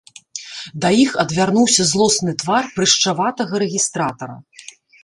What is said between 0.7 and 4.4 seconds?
Да іх адвярнуўся злосны твар прышчаватага рэгістратара.